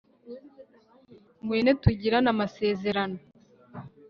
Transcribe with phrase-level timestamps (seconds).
[1.41, 3.17] ngwino tugirane amasezerano